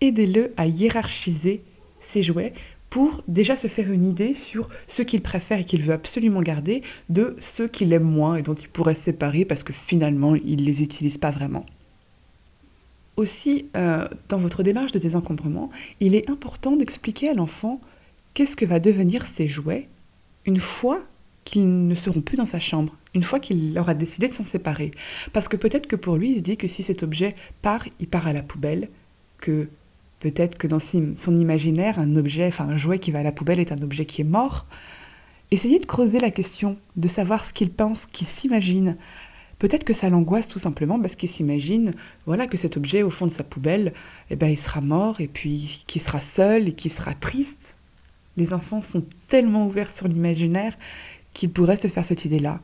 Aidez-le 0.01 0.53
à 0.57 0.67
hiérarchiser 0.67 1.61
ses 1.99 2.23
jouets 2.23 2.53
pour 2.89 3.23
déjà 3.27 3.55
se 3.55 3.67
faire 3.67 3.91
une 3.91 4.05
idée 4.05 4.33
sur 4.33 4.69
ce 4.87 5.01
qu'il 5.01 5.21
préfère 5.21 5.59
et 5.59 5.65
qu'il 5.65 5.83
veut 5.83 5.93
absolument 5.93 6.41
garder 6.41 6.81
de 7.09 7.35
ceux 7.39 7.67
qu'il 7.67 7.91
aime 7.91 8.03
moins 8.03 8.35
et 8.35 8.43
dont 8.43 8.53
il 8.53 8.69
pourrait 8.69 8.93
se 8.93 9.03
séparer 9.03 9.43
parce 9.43 9.63
que 9.63 9.73
finalement 9.73 10.35
il 10.35 10.61
ne 10.61 10.65
les 10.65 10.83
utilise 10.83 11.17
pas 11.17 11.31
vraiment. 11.31 11.65
Aussi, 13.17 13.65
euh, 13.75 14.07
dans 14.29 14.37
votre 14.37 14.61
démarche 14.61 14.91
de 14.91 14.99
désencombrement, 14.99 15.71
il 15.99 16.13
est 16.13 16.29
important 16.29 16.75
d'expliquer 16.75 17.29
à 17.29 17.33
l'enfant 17.33 17.81
qu'est-ce 18.35 18.55
que 18.55 18.65
va 18.65 18.79
devenir 18.79 19.25
ses 19.25 19.47
jouets 19.47 19.87
une 20.47 20.59
fois 20.59 20.99
qu'ils 21.43 21.87
ne 21.87 21.95
seront 21.95 22.21
plus 22.21 22.37
dans 22.37 22.45
sa 22.45 22.59
chambre, 22.59 22.95
une 23.13 23.23
fois 23.23 23.39
qu'il 23.39 23.77
aura 23.77 23.93
décidé 23.93 24.27
de 24.27 24.33
s'en 24.33 24.43
séparer. 24.43 24.91
Parce 25.31 25.47
que 25.47 25.55
peut-être 25.55 25.87
que 25.87 25.95
pour 25.95 26.17
lui, 26.17 26.31
il 26.31 26.37
se 26.37 26.41
dit 26.41 26.57
que 26.57 26.67
si 26.67 26.83
cet 26.83 27.03
objet 27.03 27.35
part, 27.61 27.85
il 27.99 28.07
part 28.07 28.27
à 28.27 28.33
la 28.33 28.41
poubelle, 28.41 28.89
que 29.39 29.69
Peut-être 30.19 30.57
que 30.57 30.67
dans 30.67 30.79
son 30.79 31.37
imaginaire, 31.37 31.99
un 31.99 32.15
objet, 32.15 32.47
enfin 32.47 32.67
un 32.67 32.75
jouet 32.75 32.97
qui 32.97 33.11
va 33.11 33.19
à 33.19 33.23
la 33.23 33.31
poubelle 33.31 33.59
est 33.59 33.71
un 33.71 33.83
objet 33.83 34.05
qui 34.05 34.21
est 34.21 34.25
mort. 34.25 34.65
Essayez 35.51 35.77
de 35.79 35.85
creuser 35.85 36.19
la 36.19 36.31
question, 36.31 36.77
de 36.95 37.07
savoir 37.07 37.45
ce 37.45 37.53
qu'il 37.53 37.69
pense, 37.69 38.07
qu'il 38.07 38.25
s'imagine. 38.25 38.97
Peut-être 39.59 39.83
que 39.83 39.93
ça 39.93 40.09
l'angoisse 40.09 40.47
tout 40.47 40.59
simplement 40.59 40.99
parce 40.99 41.15
qu'il 41.15 41.29
s'imagine, 41.29 41.93
voilà, 42.25 42.47
que 42.47 42.57
cet 42.57 42.77
objet 42.77 43.03
au 43.03 43.09
fond 43.09 43.25
de 43.25 43.31
sa 43.31 43.43
poubelle, 43.43 43.93
eh 44.29 44.35
ben, 44.35 44.47
il 44.47 44.57
sera 44.57 44.81
mort 44.81 45.21
et 45.21 45.27
puis 45.27 45.83
qu'il 45.87 46.01
sera 46.01 46.19
seul 46.19 46.67
et 46.67 46.73
qu'il 46.73 46.91
sera 46.91 47.13
triste. 47.13 47.76
Les 48.37 48.53
enfants 48.53 48.81
sont 48.81 49.03
tellement 49.27 49.65
ouverts 49.65 49.93
sur 49.93 50.07
l'imaginaire 50.07 50.77
qu'ils 51.33 51.51
pourraient 51.51 51.77
se 51.77 51.87
faire 51.87 52.05
cette 52.05 52.25
idée-là. 52.25 52.61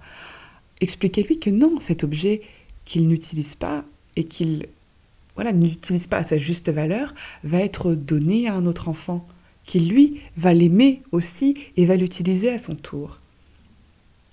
Expliquez-lui 0.81 1.39
que 1.39 1.49
non, 1.49 1.79
cet 1.79 2.03
objet 2.03 2.41
qu'il 2.85 3.07
n'utilise 3.07 3.55
pas 3.55 3.83
et 4.15 4.23
qu'il 4.23 4.67
voilà, 5.35 5.51
n'utilise 5.51 6.07
pas 6.07 6.17
à 6.17 6.23
sa 6.23 6.37
juste 6.37 6.69
valeur, 6.69 7.13
va 7.43 7.59
être 7.59 7.95
donné 7.95 8.47
à 8.47 8.53
un 8.53 8.65
autre 8.65 8.87
enfant, 8.87 9.25
qui 9.65 9.79
lui 9.79 10.21
va 10.37 10.53
l'aimer 10.53 11.01
aussi 11.11 11.55
et 11.77 11.85
va 11.85 11.95
l'utiliser 11.95 12.51
à 12.51 12.57
son 12.57 12.75
tour. 12.75 13.19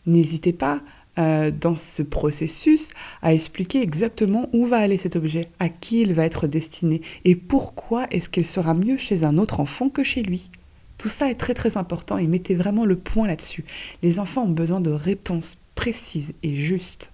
N'hésitez 0.07 0.53
pas 0.53 0.83
euh, 1.19 1.51
dans 1.51 1.75
ce 1.75 2.03
processus 2.03 2.91
à 3.23 3.33
expliquer 3.33 3.83
exactement 3.83 4.47
où 4.53 4.67
va 4.67 4.79
aller 4.79 4.97
cet 4.97 5.17
objet, 5.17 5.43
à 5.59 5.69
qui 5.69 6.03
il 6.03 6.15
va 6.15 6.25
être 6.25 6.47
destiné 6.47 7.01
et 7.25 7.37
pourquoi 7.37 8.07
est-ce 8.11 8.29
qu'il 8.29 8.45
sera 8.45 8.75
mieux 8.75 8.97
chez 8.97 9.25
un 9.25 9.39
autre 9.39 9.61
enfant 9.61 9.89
que 9.89 10.03
chez 10.03 10.23
lui. 10.23 10.51
Tout 11.01 11.09
ça 11.09 11.31
est 11.31 11.35
très 11.35 11.55
très 11.55 11.79
important 11.79 12.19
et 12.19 12.27
mettez 12.27 12.55
vraiment 12.55 12.85
le 12.85 12.95
point 12.95 13.27
là-dessus. 13.27 13.65
Les 14.03 14.19
enfants 14.19 14.43
ont 14.43 14.51
besoin 14.51 14.83
de 14.83 14.91
réponses 14.91 15.57
précises 15.75 16.35
et 16.43 16.55
justes. 16.55 17.11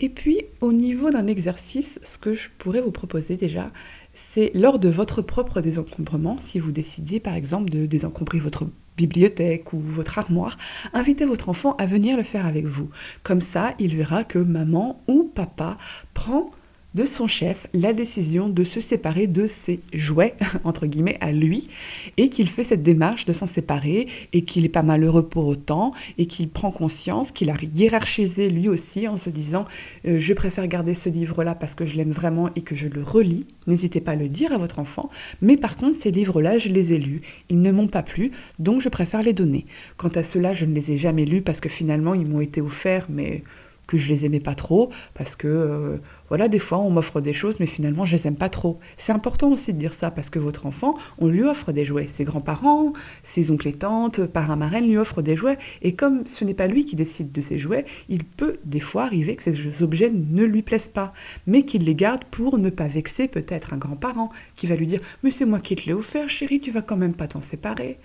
Et 0.00 0.08
puis, 0.08 0.40
au 0.60 0.72
niveau 0.72 1.10
d'un 1.10 1.28
exercice, 1.28 2.00
ce 2.02 2.18
que 2.18 2.34
je 2.34 2.48
pourrais 2.58 2.80
vous 2.80 2.90
proposer 2.90 3.36
déjà, 3.36 3.70
c'est 4.14 4.50
lors 4.52 4.80
de 4.80 4.88
votre 4.88 5.22
propre 5.22 5.60
désencombrement, 5.60 6.38
si 6.40 6.58
vous 6.58 6.72
décidiez 6.72 7.20
par 7.20 7.36
exemple 7.36 7.70
de 7.70 7.86
désencombrer 7.86 8.40
votre 8.40 8.66
bibliothèque 8.96 9.72
ou 9.72 9.78
votre 9.78 10.18
armoire, 10.18 10.58
invitez 10.94 11.24
votre 11.24 11.48
enfant 11.48 11.76
à 11.76 11.86
venir 11.86 12.16
le 12.16 12.24
faire 12.24 12.46
avec 12.46 12.66
vous. 12.66 12.88
Comme 13.22 13.40
ça, 13.40 13.74
il 13.78 13.94
verra 13.94 14.24
que 14.24 14.40
maman 14.40 15.00
ou 15.06 15.30
papa 15.32 15.76
prend 16.14 16.50
de 16.94 17.04
son 17.04 17.26
chef 17.26 17.66
la 17.74 17.92
décision 17.92 18.48
de 18.48 18.64
se 18.64 18.80
séparer 18.80 19.26
de 19.26 19.46
ses 19.46 19.80
jouets, 19.92 20.34
entre 20.64 20.86
guillemets, 20.86 21.18
à 21.20 21.32
lui, 21.32 21.68
et 22.16 22.28
qu'il 22.28 22.48
fait 22.48 22.64
cette 22.64 22.82
démarche 22.82 23.24
de 23.24 23.32
s'en 23.32 23.46
séparer, 23.46 24.08
et 24.32 24.42
qu'il 24.42 24.64
est 24.64 24.70
pas 24.70 24.82
malheureux 24.82 25.28
pour 25.28 25.46
autant, 25.46 25.92
et 26.16 26.26
qu'il 26.26 26.48
prend 26.48 26.70
conscience 26.70 27.30
qu'il 27.30 27.50
a 27.50 27.54
hiérarchisé 27.74 28.48
lui 28.48 28.68
aussi 28.68 29.06
en 29.06 29.16
se 29.16 29.30
disant 29.30 29.64
euh, 30.06 30.18
je 30.18 30.32
préfère 30.32 30.66
garder 30.66 30.94
ce 30.94 31.08
livre-là 31.08 31.54
parce 31.54 31.74
que 31.74 31.84
je 31.84 31.96
l'aime 31.96 32.10
vraiment 32.10 32.50
et 32.56 32.62
que 32.62 32.74
je 32.74 32.88
le 32.88 33.02
relis. 33.02 33.46
N'hésitez 33.66 34.00
pas 34.00 34.12
à 34.12 34.16
le 34.16 34.28
dire 34.28 34.52
à 34.52 34.58
votre 34.58 34.78
enfant, 34.78 35.10
mais 35.42 35.56
par 35.56 35.76
contre, 35.76 35.96
ces 35.96 36.10
livres-là, 36.10 36.58
je 36.58 36.70
les 36.70 36.94
ai 36.94 36.98
lus, 36.98 37.20
ils 37.50 37.60
ne 37.60 37.70
m'ont 37.70 37.88
pas 37.88 38.02
plu, 38.02 38.30
donc 38.58 38.80
je 38.80 38.88
préfère 38.88 39.22
les 39.22 39.32
donner. 39.32 39.66
Quant 39.96 40.08
à 40.08 40.22
ceux-là, 40.22 40.52
je 40.52 40.64
ne 40.64 40.74
les 40.74 40.92
ai 40.92 40.96
jamais 40.96 41.24
lus 41.24 41.42
parce 41.42 41.60
que 41.60 41.68
finalement, 41.68 42.14
ils 42.14 42.28
m'ont 42.28 42.40
été 42.40 42.60
offerts, 42.60 43.06
mais 43.10 43.42
que 43.88 43.96
je 43.96 44.08
les 44.08 44.24
aimais 44.24 44.38
pas 44.38 44.54
trop, 44.54 44.90
parce 45.14 45.34
que 45.34 45.48
euh, 45.48 45.96
voilà, 46.28 46.46
des 46.46 46.60
fois 46.60 46.78
on 46.78 46.90
m'offre 46.90 47.20
des 47.20 47.32
choses, 47.32 47.58
mais 47.58 47.66
finalement 47.66 48.04
je 48.04 48.14
les 48.14 48.28
aime 48.28 48.36
pas 48.36 48.50
trop. 48.50 48.78
C'est 48.96 49.12
important 49.12 49.50
aussi 49.50 49.72
de 49.72 49.78
dire 49.78 49.92
ça, 49.92 50.12
parce 50.12 50.30
que 50.30 50.38
votre 50.38 50.66
enfant, 50.66 50.94
on 51.18 51.26
lui 51.26 51.42
offre 51.42 51.72
des 51.72 51.84
jouets. 51.84 52.06
Ses 52.06 52.22
grands-parents, 52.24 52.92
ses 53.24 53.50
oncles 53.50 53.68
et 53.68 53.72
tantes, 53.72 54.24
parrains, 54.26 54.56
marraines 54.56 54.86
lui 54.86 54.98
offrent 54.98 55.22
des 55.22 55.34
jouets, 55.34 55.58
et 55.82 55.94
comme 55.96 56.26
ce 56.26 56.44
n'est 56.44 56.54
pas 56.54 56.68
lui 56.68 56.84
qui 56.84 56.94
décide 56.94 57.32
de 57.32 57.40
ces 57.40 57.58
jouets, 57.58 57.86
il 58.08 58.24
peut 58.24 58.58
des 58.64 58.80
fois 58.80 59.04
arriver 59.04 59.34
que 59.34 59.42
ces 59.42 59.82
objets 59.82 60.12
ne 60.12 60.44
lui 60.44 60.62
plaisent 60.62 60.88
pas, 60.88 61.12
mais 61.46 61.62
qu'il 61.62 61.84
les 61.84 61.94
garde 61.94 62.24
pour 62.26 62.58
ne 62.58 62.70
pas 62.70 62.88
vexer 62.88 63.26
peut-être 63.26 63.72
un 63.72 63.78
grand-parent 63.78 64.30
qui 64.54 64.66
va 64.66 64.76
lui 64.76 64.86
dire 64.86 65.00
Mais 65.22 65.30
c'est 65.30 65.46
moi 65.46 65.60
qui 65.60 65.74
te 65.74 65.86
l'ai 65.86 65.94
offert, 65.94 66.28
chérie, 66.28 66.60
tu 66.60 66.70
vas 66.70 66.82
quand 66.82 66.96
même 66.96 67.14
pas 67.14 67.26
t'en 67.26 67.40
séparer. 67.40 67.98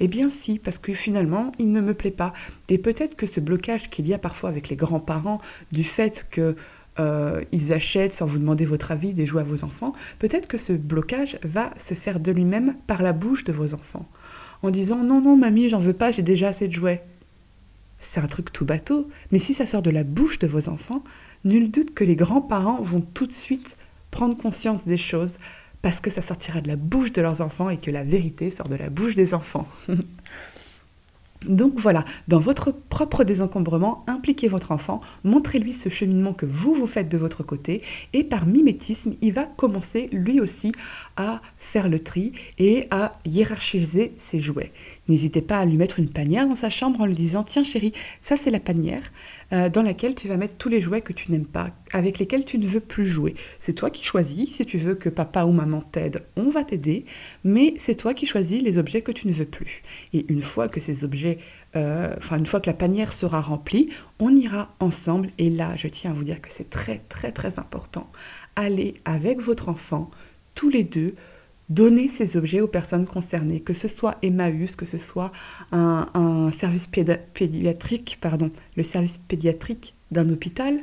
Eh 0.00 0.08
bien 0.08 0.28
si, 0.28 0.58
parce 0.58 0.78
que 0.78 0.92
finalement, 0.92 1.52
il 1.58 1.72
ne 1.72 1.80
me 1.80 1.94
plaît 1.94 2.10
pas. 2.10 2.32
Et 2.68 2.78
peut-être 2.78 3.16
que 3.16 3.26
ce 3.26 3.40
blocage 3.40 3.90
qu'il 3.90 4.06
y 4.06 4.14
a 4.14 4.18
parfois 4.18 4.48
avec 4.48 4.68
les 4.68 4.76
grands-parents 4.76 5.40
du 5.72 5.84
fait 5.84 6.26
que 6.30 6.56
euh, 7.00 7.44
ils 7.52 7.72
achètent 7.72 8.12
sans 8.12 8.26
vous 8.26 8.38
demander 8.38 8.66
votre 8.66 8.90
avis 8.90 9.14
des 9.14 9.24
jouets 9.24 9.42
à 9.42 9.44
vos 9.44 9.62
enfants, 9.64 9.92
peut-être 10.18 10.48
que 10.48 10.58
ce 10.58 10.72
blocage 10.72 11.38
va 11.42 11.72
se 11.76 11.94
faire 11.94 12.18
de 12.18 12.32
lui-même 12.32 12.74
par 12.86 13.02
la 13.02 13.12
bouche 13.12 13.44
de 13.44 13.52
vos 13.52 13.74
enfants. 13.74 14.08
En 14.62 14.70
disant 14.70 15.02
non, 15.04 15.20
non, 15.20 15.36
mamie, 15.36 15.68
j'en 15.68 15.78
veux 15.78 15.92
pas, 15.92 16.10
j'ai 16.10 16.22
déjà 16.22 16.48
assez 16.48 16.66
de 16.66 16.72
jouets. 16.72 17.04
C'est 18.00 18.20
un 18.20 18.26
truc 18.26 18.52
tout 18.52 18.64
bateau, 18.64 19.08
mais 19.30 19.38
si 19.38 19.54
ça 19.54 19.66
sort 19.66 19.82
de 19.82 19.90
la 19.90 20.04
bouche 20.04 20.38
de 20.38 20.46
vos 20.46 20.68
enfants, 20.68 21.02
nul 21.44 21.70
doute 21.70 21.94
que 21.94 22.04
les 22.04 22.16
grands-parents 22.16 22.80
vont 22.82 23.00
tout 23.00 23.26
de 23.26 23.32
suite 23.32 23.76
prendre 24.10 24.36
conscience 24.36 24.84
des 24.84 24.96
choses, 24.96 25.38
parce 25.82 26.00
que 26.00 26.10
ça 26.10 26.22
sortira 26.22 26.60
de 26.60 26.68
la 26.68 26.76
bouche 26.76 27.12
de 27.12 27.22
leurs 27.22 27.40
enfants 27.40 27.70
et 27.70 27.78
que 27.78 27.90
la 27.90 28.04
vérité 28.04 28.50
sort 28.50 28.68
de 28.68 28.76
la 28.76 28.90
bouche 28.90 29.14
des 29.14 29.34
enfants. 29.34 29.66
Donc 31.46 31.78
voilà, 31.78 32.04
dans 32.26 32.40
votre 32.40 32.72
propre 32.72 33.22
désencombrement, 33.22 34.04
impliquez 34.08 34.48
votre 34.48 34.72
enfant, 34.72 35.00
montrez-lui 35.22 35.72
ce 35.72 35.88
cheminement 35.88 36.32
que 36.32 36.46
vous 36.46 36.74
vous 36.74 36.88
faites 36.88 37.08
de 37.08 37.16
votre 37.16 37.44
côté 37.44 37.82
et 38.12 38.24
par 38.24 38.44
mimétisme, 38.44 39.14
il 39.20 39.32
va 39.32 39.44
commencer 39.44 40.08
lui 40.10 40.40
aussi 40.40 40.72
à 41.16 41.40
faire 41.56 41.88
le 41.88 42.00
tri 42.00 42.32
et 42.58 42.88
à 42.90 43.12
hiérarchiser 43.24 44.14
ses 44.16 44.40
jouets. 44.40 44.72
N'hésitez 45.08 45.40
pas 45.40 45.58
à 45.58 45.64
lui 45.64 45.76
mettre 45.76 45.98
une 45.98 46.10
panière 46.10 46.46
dans 46.46 46.54
sa 46.54 46.68
chambre 46.68 47.00
en 47.00 47.06
lui 47.06 47.14
disant 47.14 47.42
Tiens 47.42 47.64
chérie, 47.64 47.92
ça 48.20 48.36
c'est 48.36 48.50
la 48.50 48.60
panière 48.60 49.02
euh, 49.52 49.70
dans 49.70 49.82
laquelle 49.82 50.14
tu 50.14 50.28
vas 50.28 50.36
mettre 50.36 50.56
tous 50.56 50.68
les 50.68 50.80
jouets 50.80 51.00
que 51.00 51.14
tu 51.14 51.32
n'aimes 51.32 51.46
pas, 51.46 51.70
avec 51.92 52.18
lesquels 52.18 52.44
tu 52.44 52.58
ne 52.58 52.66
veux 52.66 52.80
plus 52.80 53.06
jouer. 53.06 53.34
C'est 53.58 53.72
toi 53.72 53.90
qui 53.90 54.04
choisis. 54.04 54.50
Si 54.50 54.66
tu 54.66 54.76
veux 54.76 54.94
que 54.94 55.08
papa 55.08 55.44
ou 55.44 55.52
maman 55.52 55.80
t'aide, 55.80 56.24
on 56.36 56.50
va 56.50 56.62
t'aider. 56.62 57.06
Mais 57.44 57.74
c'est 57.78 57.94
toi 57.94 58.12
qui 58.12 58.26
choisis 58.26 58.62
les 58.62 58.76
objets 58.76 59.00
que 59.00 59.12
tu 59.12 59.28
ne 59.28 59.32
veux 59.32 59.46
plus. 59.46 59.82
Et 60.12 60.26
une 60.28 60.42
fois 60.42 60.68
que 60.68 60.80
ces 60.80 61.04
objets, 61.04 61.38
euh, 61.76 62.14
enfin 62.18 62.38
une 62.38 62.46
fois 62.46 62.60
que 62.60 62.68
la 62.68 62.74
panière 62.74 63.12
sera 63.12 63.40
remplie, 63.40 63.88
on 64.18 64.30
ira 64.30 64.74
ensemble. 64.80 65.30
Et 65.38 65.48
là, 65.48 65.74
je 65.76 65.88
tiens 65.88 66.10
à 66.10 66.14
vous 66.14 66.24
dire 66.24 66.42
que 66.42 66.50
c'est 66.50 66.68
très 66.68 67.02
très 67.08 67.32
très 67.32 67.58
important. 67.58 68.10
Allez 68.56 68.94
avec 69.04 69.40
votre 69.40 69.68
enfant, 69.68 70.10
tous 70.54 70.68
les 70.68 70.84
deux, 70.84 71.14
donner 71.68 72.08
ces 72.08 72.36
objets 72.36 72.60
aux 72.60 72.68
personnes 72.68 73.06
concernées, 73.06 73.60
que 73.60 73.74
ce 73.74 73.88
soit 73.88 74.16
Emmaüs, 74.22 74.76
que 74.76 74.86
ce 74.86 74.98
soit 74.98 75.32
un, 75.72 76.50
service 76.50 76.88
pédiatrique, 76.88 78.18
pardon, 78.20 78.50
le 78.76 78.82
service 78.82 79.18
pédiatrique 79.18 79.94
d'un 80.10 80.28
hôpital 80.30 80.80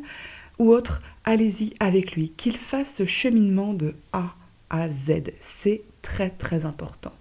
ou 0.59 0.71
autre, 0.71 1.01
allez-y 1.23 1.73
avec 1.79 2.15
lui, 2.15 2.29
qu'il 2.29 2.57
fasse 2.57 2.95
ce 2.95 3.05
cheminement 3.05 3.73
de 3.73 3.93
A 4.13 4.35
à 4.69 4.89
Z. 4.89 5.23
C'est 5.41 5.81
très 6.01 6.29
très 6.29 6.65
important. 6.65 7.11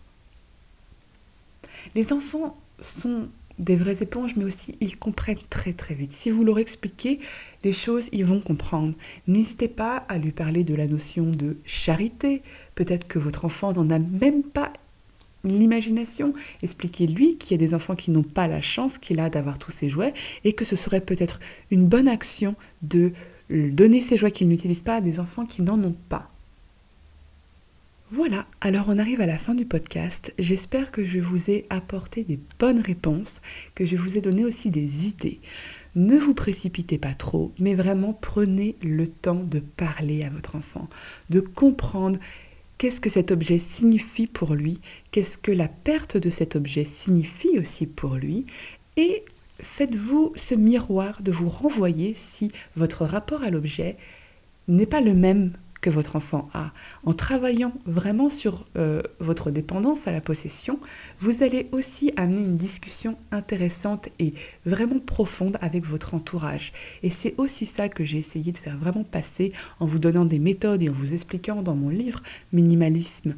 Les 1.95 2.13
enfants 2.13 2.55
sont 2.81 3.29
des 3.59 3.77
vraies 3.77 4.03
éponges, 4.03 4.37
mais 4.37 4.45
aussi 4.45 4.77
ils 4.81 4.99
comprennent 4.99 5.39
très 5.49 5.73
très 5.73 5.95
vite. 5.95 6.13
Si 6.13 6.31
vous 6.31 6.45
leur 6.45 6.59
expliquez 6.59 7.21
les 7.63 7.73
choses, 7.73 8.09
ils 8.13 8.25
vont 8.25 8.41
comprendre. 8.41 8.95
N'hésitez 9.27 9.69
pas 9.69 9.99
à 10.09 10.19
lui 10.19 10.33
parler 10.33 10.65
de 10.65 10.75
la 10.75 10.87
notion 10.87 11.31
de 11.31 11.57
charité. 11.65 12.43
Peut-être 12.75 13.07
que 13.07 13.19
votre 13.19 13.45
enfant 13.45 13.73
n'en 13.73 13.91
a 13.91 13.99
même 13.99 14.43
pas 14.43 14.73
l'imagination. 15.45 16.35
Expliquez-lui 16.63 17.37
qu'il 17.37 17.53
y 17.53 17.55
a 17.55 17.67
des 17.67 17.75
enfants 17.75 17.95
qui 17.95 18.11
n'ont 18.11 18.23
pas 18.23 18.47
la 18.47 18.61
chance 18.61 18.99
qu'il 18.99 19.21
a 19.21 19.31
d'avoir 19.31 19.59
tous 19.59 19.71
ces 19.71 19.89
jouets 19.89 20.15
et 20.45 20.55
que 20.55 20.65
ce 20.65 20.77
serait 20.77 21.01
peut-être 21.01 21.39
une 21.71 21.87
bonne 21.87 22.09
action 22.09 22.55
de 22.83 23.13
donner 23.51 24.01
ces 24.01 24.17
jouets 24.17 24.33
qu'il 24.33 24.49
n'utilise 24.49 24.83
pas 24.83 24.97
à 24.97 25.01
des 25.01 25.21
enfants 25.21 25.45
qui 25.45 25.63
n'en 25.63 25.83
ont 25.83 25.97
pas. 26.09 26.29
Voilà, 28.11 28.47
alors 28.61 28.87
on 28.89 28.99
arrive 28.99 29.21
à 29.21 29.27
la 29.27 29.39
fin 29.39 29.55
du 29.55 29.65
podcast. 29.65 30.35
J'espère 30.39 30.93
que 30.93 31.05
je 31.05 31.21
vous 31.21 31.51
ai 31.51 31.67
apporté 31.71 32.23
des 32.23 32.39
bonnes 32.59 32.81
réponses, 32.81 33.41
que 33.75 33.85
je 33.85 33.97
vous 33.97 34.17
ai 34.17 34.21
donné 34.21 34.45
aussi 34.45 34.71
des 34.71 35.09
idées. 35.09 35.41
Ne 35.97 36.19
vous 36.19 36.35
précipitez 36.35 36.99
pas 36.99 37.15
trop, 37.15 37.53
mais 37.59 37.75
vraiment 37.75 38.13
prenez 38.13 38.77
le 38.83 39.09
temps 39.09 39.43
de 39.43 39.59
parler 39.59 40.23
à 40.23 40.31
votre 40.31 40.55
enfant, 40.55 40.89
de 41.31 41.41
comprendre 41.41 42.21
qu'est-ce 42.79 43.01
que 43.01 43.11
cet 43.11 43.31
objet 43.31 43.59
signifie 43.59 44.27
pour 44.27 44.55
lui, 44.55 44.81
qu'est-ce 45.11 45.39
que 45.39 45.53
la 45.53 45.69
perte 45.69 46.17
de 46.17 46.31
cet 46.31 46.57
objet 46.57 46.85
signifie 46.85 47.59
aussi 47.59 47.87
pour 47.87 48.17
lui, 48.17 48.47
et 48.97 49.25
faites-vous 49.61 50.33
ce 50.35 50.55
miroir 50.55 51.23
de 51.23 51.33
vous 51.33 51.49
renvoyer 51.49 52.15
si 52.15 52.51
votre 52.77 53.05
rapport 53.05 53.43
à 53.43 53.51
l'objet 53.51 53.97
n'est 54.69 54.87
pas 54.87 55.01
le 55.01 55.15
même 55.15 55.53
que 55.85 55.91
votre 55.91 56.17
enfant 56.17 56.49
a. 56.55 56.73
En 57.05 57.13
travaillant 57.13 57.75
vraiment 57.85 58.31
sur 58.31 58.65
euh, 58.79 59.03
votre 59.21 59.51
dépendance 59.51 60.09
à 60.09 60.13
la 60.13 60.23
possession, 60.23 60.81
vous 61.21 61.43
allez 61.43 61.69
aussi 61.73 62.11
amener 62.17 62.41
une 62.41 62.57
discussion 62.57 63.19
intéressante 63.31 64.09
et 64.19 64.31
vraiment 64.65 64.99
profonde 64.99 65.59
avec 65.61 65.85
votre 65.85 66.15
entourage. 66.15 66.73
Et 67.03 67.11
c'est 67.11 67.35
aussi 67.37 67.67
ça 67.67 67.91
que 67.91 68.03
j'ai 68.03 68.17
essayé 68.17 68.51
de 68.51 68.57
faire 68.57 68.79
vraiment 68.79 69.05
passer 69.05 69.53
en 69.79 69.85
vous 69.85 69.99
donnant 69.99 70.25
des 70.25 70.39
méthodes 70.39 70.83
et 70.83 70.89
en 70.89 70.95
vous 70.95 71.13
expliquant 71.13 71.61
dans 71.61 71.75
mon 71.75 71.91
livre 71.91 72.23
Minimalisme 72.55 73.35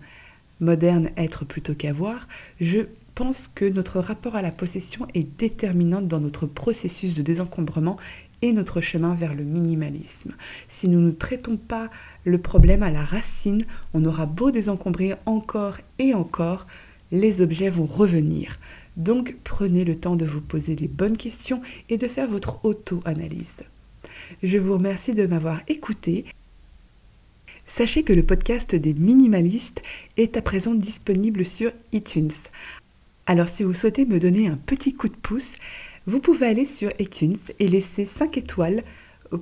moderne, 0.61 1.11
être 1.17 1.45
plutôt 1.45 1.75
qu'avoir. 1.75 2.29
Je 2.61 2.83
pense 3.17 3.49
que 3.49 3.65
notre 3.65 3.99
rapport 3.99 4.37
à 4.37 4.43
la 4.43 4.53
possession 4.53 5.09
est 5.15 5.37
déterminant 5.39 6.03
dans 6.03 6.21
notre 6.21 6.47
processus 6.47 7.15
de 7.15 7.23
désencombrement 7.23 7.97
et 8.43 8.53
notre 8.53 8.81
chemin 8.81 9.15
vers 9.15 9.35
le 9.35 9.45
minimalisme. 9.45 10.35
Si 10.69 10.89
nous 10.89 11.01
ne 11.01 11.13
traitons 11.13 11.57
pas 11.57 11.91
le 12.25 12.39
problème 12.39 12.83
à 12.83 12.91
la 12.91 13.05
racine, 13.05 13.63
on 13.95 14.05
aura 14.05 14.27
beau 14.27 14.51
désencombrer 14.51 15.15
encore 15.27 15.79
et 15.99 16.15
encore, 16.15 16.67
les 17.13 17.41
objets 17.41 17.71
vont 17.71 17.87
revenir. 17.87 18.59
Donc 18.97 19.37
prenez 19.45 19.85
le 19.85 19.97
temps 19.97 20.17
de 20.17 20.25
vous 20.25 20.41
poser 20.41 20.75
les 20.75 20.89
bonnes 20.89 21.17
questions 21.17 21.61
et 21.89 21.99
de 21.99 22.09
faire 22.09 22.29
votre 22.29 22.65
auto-analyse. 22.65 23.63
Je 24.43 24.59
vous 24.59 24.75
remercie 24.75 25.15
de 25.15 25.27
m'avoir 25.27 25.61
écouté. 25.69 26.25
Sachez 27.65 28.05
que 28.05 28.13
le 28.13 28.23
podcast 28.23 28.75
des 28.75 28.95
minimalistes 28.95 29.83
est 30.17 30.37
à 30.37 30.43
présent 30.43 30.75
disponible 30.75 31.45
sur 31.45 31.73
iTunes. 31.93 32.31
Alors 33.27 33.49
si 33.49 33.65
vous 33.65 33.75
souhaitez 33.75 34.07
me 34.07 34.21
donner 34.21 34.47
un 34.47 34.57
petit 34.57 34.95
coup 34.95 35.09
de 35.09 35.17
pouce, 35.17 35.57
vous 36.07 36.21
pouvez 36.21 36.47
aller 36.47 36.65
sur 36.65 36.91
iTunes 36.99 37.37
et 37.59 37.67
laisser 37.67 38.05
5 38.05 38.39
étoiles 38.39 38.83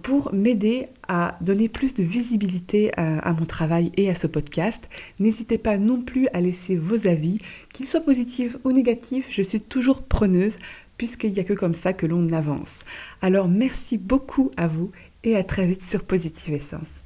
pour 0.02 0.32
m'aider 0.32 0.86
à 1.08 1.36
donner 1.40 1.68
plus 1.68 1.92
de 1.94 2.02
visibilité 2.02 2.90
à, 2.96 3.32
mon 3.32 3.44
travail 3.44 3.92
et 3.96 4.08
à 4.08 4.14
ce 4.14 4.26
podcast. 4.26 4.88
N'hésitez 5.18 5.58
pas 5.58 5.76
non 5.76 6.00
plus 6.00 6.26
à 6.28 6.40
laisser 6.40 6.76
vos 6.76 7.06
avis, 7.06 7.38
qu'ils 7.72 7.86
soient 7.86 8.00
positifs 8.00 8.56
ou 8.64 8.72
négatifs, 8.72 9.28
je 9.30 9.42
suis 9.42 9.60
toujours 9.60 10.02
preneuse 10.02 10.58
puisqu'il 10.96 11.32
n'y 11.32 11.40
a 11.40 11.44
que 11.44 11.52
comme 11.52 11.74
ça 11.74 11.92
que 11.92 12.06
l'on 12.06 12.32
avance. 12.32 12.80
Alors 13.20 13.48
merci 13.48 13.98
beaucoup 13.98 14.50
à 14.56 14.66
vous 14.66 14.90
et 15.22 15.36
à 15.36 15.42
très 15.42 15.66
vite 15.66 15.82
sur 15.82 16.04
Positive 16.04 16.54
Essence. 16.54 17.03